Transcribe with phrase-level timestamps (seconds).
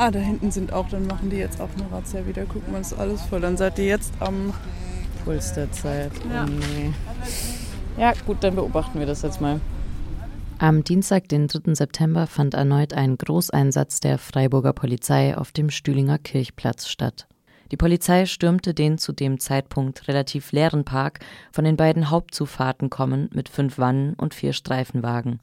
[0.00, 2.46] Ah, da hinten sind auch, dann machen die jetzt auch eine Razzia wieder.
[2.46, 3.42] Gucken wir, ist alles voll.
[3.42, 4.54] Dann seid ihr jetzt am
[5.22, 6.10] Puls der Zeit.
[6.32, 6.46] Ja.
[6.46, 6.90] Oh nee.
[7.98, 9.60] ja, gut, dann beobachten wir das jetzt mal.
[10.56, 11.74] Am Dienstag, den 3.
[11.74, 17.26] September, fand erneut ein Großeinsatz der Freiburger Polizei auf dem Stühlinger Kirchplatz statt.
[17.70, 21.18] Die Polizei stürmte den zu dem Zeitpunkt relativ leeren Park
[21.52, 25.40] von den beiden Hauptzufahrten kommend mit fünf Wannen und vier Streifenwagen.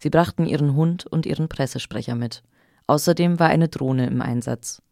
[0.00, 2.42] Sie brachten ihren Hund und ihren Pressesprecher mit.
[2.90, 4.82] Außerdem war eine Drohne im Einsatz.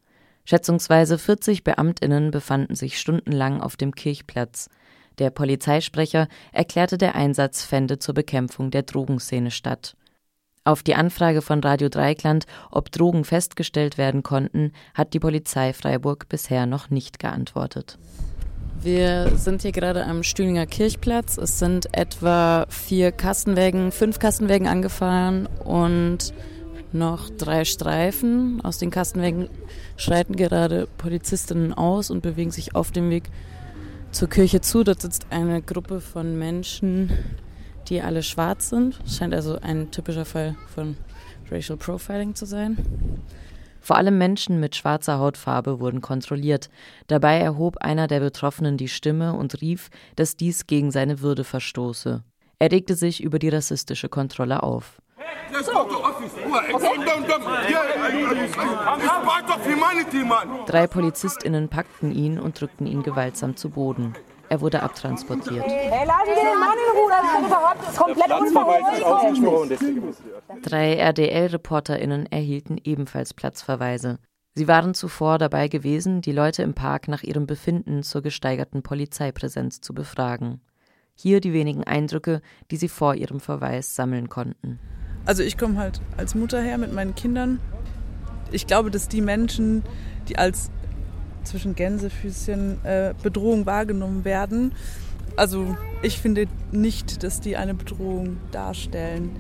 [0.45, 4.71] Schätzungsweise 40 Beamtinnen befanden sich stundenlang auf dem Kirchplatz.
[5.19, 9.97] Der Polizeisprecher erklärte, der Einsatz fände zur Bekämpfung der Drogenszene statt.
[10.63, 16.29] Auf die Anfrage von Radio Dreikland, ob Drogen festgestellt werden konnten, hat die Polizei Freiburg
[16.29, 17.99] bisher noch nicht geantwortet.
[18.81, 21.37] Wir sind hier gerade am Stühlinger Kirchplatz.
[21.37, 26.33] Es sind etwa vier Kastenwägen, fünf Kastenwägen angefahren und
[26.93, 28.61] noch drei Streifen.
[28.63, 29.49] Aus den Kastenwägen
[29.97, 33.31] schreiten gerade Polizistinnen aus und bewegen sich auf dem Weg
[34.11, 34.85] zur Kirche zu.
[34.85, 37.11] Dort sitzt eine Gruppe von Menschen,
[37.89, 38.99] die alle schwarz sind.
[39.07, 40.97] Scheint also ein typischer Fall von
[41.51, 42.77] Racial Profiling zu sein.
[43.81, 46.69] Vor allem Menschen mit schwarzer Hautfarbe wurden kontrolliert.
[47.07, 52.23] Dabei erhob einer der Betroffenen die Stimme und rief, dass dies gegen seine Würde verstoße.
[52.59, 55.01] Er regte sich über die rassistische Kontrolle auf.
[60.67, 64.15] Drei PolizistInnen packten ihn und drückten ihn gewaltsam zu Boden.
[64.49, 65.65] Er wurde abtransportiert.
[70.63, 74.19] Drei RDL-ReporterInnen erhielten ebenfalls Platzverweise.
[74.55, 79.81] Sie waren zuvor dabei gewesen, die Leute im Park nach ihrem Befinden zur gesteigerten Polizeipräsenz
[79.81, 80.61] zu befragen.
[81.15, 84.81] Hier die wenigen Eindrücke, die sie vor ihrem Verweis sammeln konnten.
[85.29, 87.61] Also ich komme halt als Mutter her mit meinen Kindern.
[88.51, 89.83] Ich glaube, dass die Menschen,
[90.27, 90.71] die als
[91.45, 94.73] zwischen Gänsefüßchen äh, Bedrohung wahrgenommen werden.
[95.37, 99.37] Also ich finde nicht, dass die eine Bedrohung darstellen.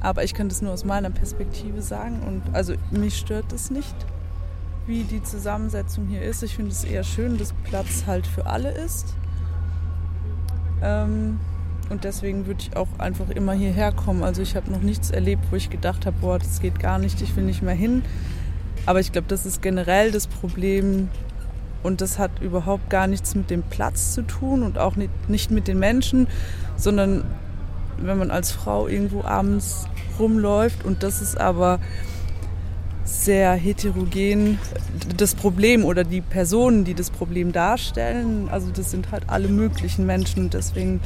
[0.00, 2.20] Aber ich kann das nur aus meiner Perspektive sagen.
[2.20, 3.96] Und also mich stört es nicht,
[4.86, 6.42] wie die Zusammensetzung hier ist.
[6.42, 9.14] Ich finde es eher schön, dass Platz halt für alle ist.
[10.82, 11.40] Ähm,
[11.88, 14.22] und deswegen würde ich auch einfach immer hierher kommen.
[14.22, 17.22] Also ich habe noch nichts erlebt, wo ich gedacht habe, boah, das geht gar nicht,
[17.22, 18.02] ich will nicht mehr hin.
[18.86, 21.08] Aber ich glaube, das ist generell das Problem
[21.82, 24.96] und das hat überhaupt gar nichts mit dem Platz zu tun und auch
[25.28, 26.26] nicht mit den Menschen,
[26.76, 27.24] sondern
[27.98, 29.86] wenn man als Frau irgendwo abends
[30.18, 31.78] rumläuft und das ist aber
[33.04, 34.58] sehr heterogen
[35.16, 38.48] das Problem oder die Personen, die das Problem darstellen.
[38.50, 41.00] Also das sind halt alle möglichen Menschen und deswegen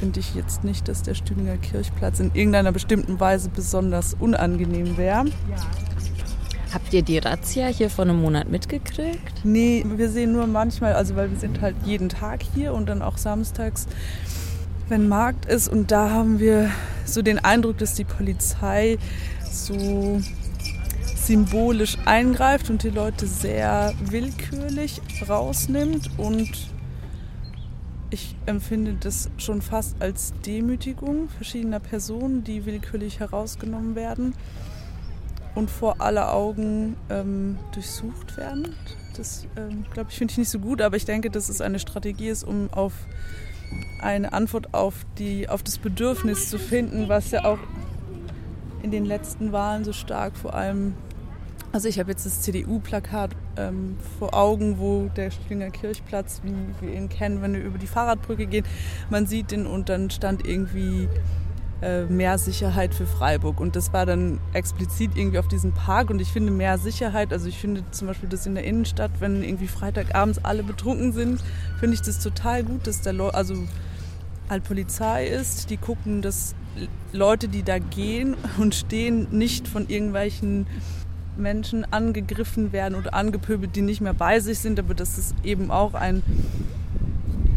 [0.00, 5.26] finde ich jetzt nicht, dass der Stühlinger Kirchplatz in irgendeiner bestimmten Weise besonders unangenehm wäre.
[6.72, 9.44] Habt ihr die Razzia hier vor einem Monat mitgekriegt?
[9.44, 13.02] Nee, wir sehen nur manchmal, also weil wir sind halt jeden Tag hier und dann
[13.02, 13.86] auch samstags,
[14.88, 15.68] wenn Markt ist.
[15.68, 16.70] Und da haben wir
[17.04, 18.96] so den Eindruck, dass die Polizei
[19.50, 20.22] so
[21.14, 26.08] symbolisch eingreift und die Leute sehr willkürlich rausnimmt.
[26.18, 26.50] Und
[28.10, 34.34] ich empfinde das schon fast als Demütigung verschiedener Personen, die willkürlich herausgenommen werden
[35.54, 38.74] und vor aller Augen ähm, durchsucht werden.
[39.16, 41.78] Das, ähm, glaube ich, finde ich nicht so gut, aber ich denke, dass es eine
[41.78, 42.92] Strategie ist, um auf
[44.00, 47.58] eine Antwort auf, die, auf das Bedürfnis zu finden, was ja auch
[48.82, 50.94] in den letzten Wahlen so stark vor allem.
[51.72, 56.92] Also ich habe jetzt das CDU-Plakat ähm, vor Augen, wo der Schlinger Kirchplatz, wie wir
[56.92, 58.64] ihn kennen, wenn wir über die Fahrradbrücke gehen,
[59.08, 61.08] man sieht ihn und dann stand irgendwie
[61.80, 63.60] äh, mehr Sicherheit für Freiburg.
[63.60, 66.10] Und das war dann explizit irgendwie auf diesen Park.
[66.10, 69.44] Und ich finde mehr Sicherheit, also ich finde zum Beispiel das in der Innenstadt, wenn
[69.44, 71.40] irgendwie Freitagabends alle betrunken sind,
[71.78, 73.54] finde ich das total gut, dass da Le also
[74.48, 76.56] halt Polizei ist, die gucken, dass
[77.12, 80.66] Leute, die da gehen und stehen, nicht von irgendwelchen
[81.36, 85.70] Menschen angegriffen werden oder angepöbelt, die nicht mehr bei sich sind, aber das ist eben
[85.70, 86.22] auch ein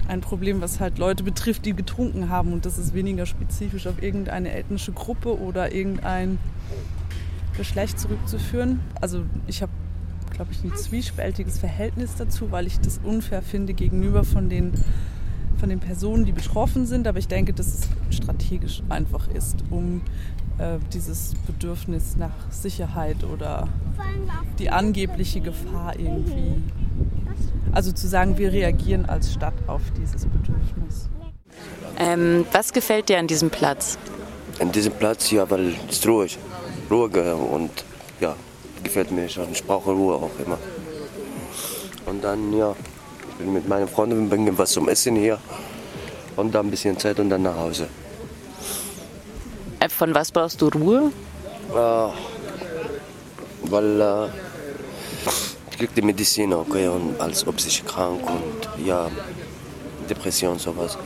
[0.07, 2.53] ein Problem, was halt Leute betrifft, die getrunken haben.
[2.53, 6.39] Und das ist weniger spezifisch auf irgendeine ethnische Gruppe oder irgendein
[7.57, 8.79] Geschlecht zurückzuführen.
[8.99, 9.71] Also ich habe,
[10.31, 14.73] glaube ich, ein zwiespältiges Verhältnis dazu, weil ich das unfair finde gegenüber von den,
[15.63, 17.07] von den Personen, die betroffen sind.
[17.07, 20.01] Aber ich denke, dass es strategisch einfach ist, um
[20.57, 23.69] äh, dieses Bedürfnis nach Sicherheit oder
[24.59, 26.61] die angebliche Gefahr irgendwie
[27.71, 31.07] also zu sagen, wir reagieren als Stadt auf dieses Bedürfnis.
[31.97, 33.97] Ähm, was gefällt dir an diesem Platz?
[34.59, 36.37] An diesem Platz, ja, weil es ruhig,
[36.91, 37.71] ruhig und
[38.19, 38.35] ja,
[38.83, 39.49] gefällt mir schon.
[39.53, 40.57] Ich brauche Ruhe auch immer.
[42.05, 42.75] Und dann, ja,
[43.33, 45.39] ich bin mit meiner Freundin, bringen was zum Essen hier
[46.35, 47.87] und dann ein bisschen Zeit und dann nach Hause.
[49.79, 51.11] Äh, von was brauchst du Ruhe?
[51.71, 52.09] Äh,
[53.71, 54.27] weil äh,
[55.71, 59.09] ich kriege die Medizin, okay, und als ob ich krank und ja,
[60.09, 60.97] Depression, sowas.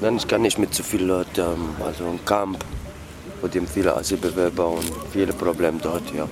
[0.00, 2.64] Dann kann ich mit zu vielen Leuten, ähm, also im Camp,
[3.40, 6.28] wo die viele Asylbewerber und viele Probleme dort, ja.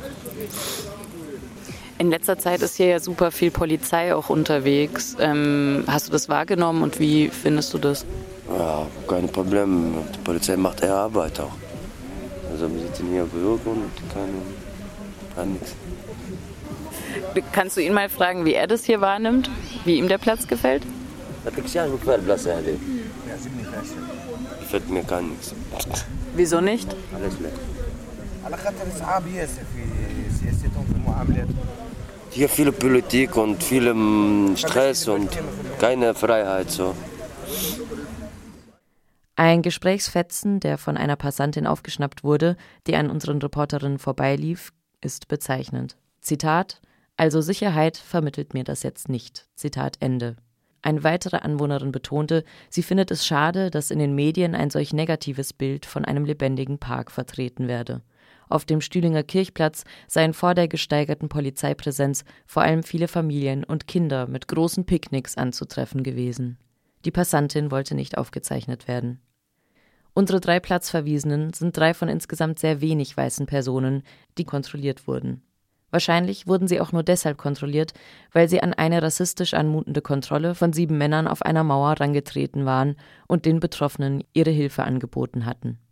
[2.03, 5.15] In letzter Zeit ist hier ja super viel Polizei auch unterwegs.
[5.21, 8.05] Ähm, hast du das wahrgenommen und wie findest du das?
[8.59, 9.95] Ja, kein Problem.
[10.13, 11.53] Die Polizei macht ihre Arbeit auch.
[12.51, 14.31] Also wir sitzen hier Bürger und kann,
[15.37, 15.77] kann nichts.
[17.53, 19.49] Kannst du ihn mal fragen, wie er das hier wahrnimmt?
[19.85, 20.83] Wie ihm der Platz gefällt?
[24.59, 25.55] Gefällt mir gar nichts.
[26.35, 26.97] Wieso nicht?
[27.15, 27.53] Alles leer.
[32.33, 35.29] Hier viele Politik und viel mm, Stress und
[35.79, 36.71] keine Freiheit.
[36.71, 36.95] So.
[39.37, 42.57] Ein Gesprächsfetzen, der von einer Passantin aufgeschnappt wurde,
[42.87, 45.99] die an unseren Reporterinnen vorbeilief, ist bezeichnend.
[46.23, 46.81] Zitat:
[47.19, 49.47] Also Sicherheit vermittelt mir das jetzt nicht.
[49.55, 50.37] Zitat Ende.
[50.81, 55.53] Eine weitere Anwohnerin betonte, sie findet es schade, dass in den Medien ein solch negatives
[55.53, 58.01] Bild von einem lebendigen Park vertreten werde.
[58.53, 64.27] Auf dem Stühlinger Kirchplatz seien vor der gesteigerten Polizeipräsenz vor allem viele Familien und Kinder
[64.27, 66.59] mit großen Picknicks anzutreffen gewesen.
[67.07, 69.23] Die Passantin wollte nicht aufgezeichnet werden.
[70.13, 74.03] Unsere drei Platzverwiesenen sind drei von insgesamt sehr wenig weißen Personen,
[74.37, 75.41] die kontrolliert wurden.
[75.91, 77.95] Wahrscheinlich wurden sie auch nur deshalb kontrolliert,
[78.33, 82.97] weil sie an eine rassistisch anmutende Kontrolle von sieben Männern auf einer Mauer rangetreten waren
[83.27, 85.81] und den Betroffenen ihre Hilfe angeboten hatten